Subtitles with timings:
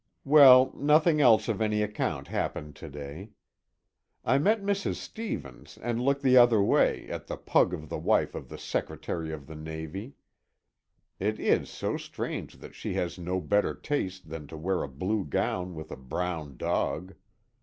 [0.25, 3.33] Well, nothing else of any account happened to day.
[4.25, 4.95] I met Mrs.
[4.95, 9.31] Stevens and looked the other way, at the pug of the wife of the Secretary
[9.31, 10.15] of the Navy.
[11.19, 15.23] It is so strange that she has no better taste than to wear a blue
[15.23, 17.13] gown with a brown dog.